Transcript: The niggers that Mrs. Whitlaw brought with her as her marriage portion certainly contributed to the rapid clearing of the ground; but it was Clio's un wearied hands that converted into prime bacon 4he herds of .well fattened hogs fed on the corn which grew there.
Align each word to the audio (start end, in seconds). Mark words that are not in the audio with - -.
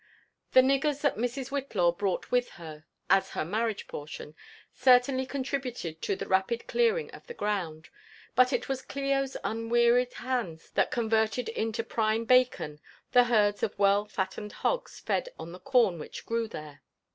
The 0.53 0.61
niggers 0.61 1.01
that 1.01 1.15
Mrs. 1.17 1.49
Whitlaw 1.51 1.91
brought 1.95 2.31
with 2.31 2.49
her 2.57 2.85
as 3.07 3.29
her 3.37 3.45
marriage 3.45 3.85
portion 3.87 4.33
certainly 4.73 5.27
contributed 5.27 6.01
to 6.01 6.15
the 6.15 6.27
rapid 6.27 6.65
clearing 6.65 7.11
of 7.11 7.27
the 7.27 7.35
ground; 7.35 7.89
but 8.33 8.51
it 8.51 8.67
was 8.67 8.81
Clio's 8.81 9.37
un 9.43 9.69
wearied 9.69 10.13
hands 10.13 10.71
that 10.71 10.89
converted 10.89 11.49
into 11.49 11.83
prime 11.83 12.25
bacon 12.25 12.79
4he 13.13 13.27
herds 13.27 13.61
of 13.61 13.77
.well 13.77 14.05
fattened 14.05 14.53
hogs 14.65 14.99
fed 14.99 15.29
on 15.37 15.51
the 15.51 15.59
corn 15.59 15.99
which 15.99 16.25
grew 16.25 16.47
there. 16.47 16.81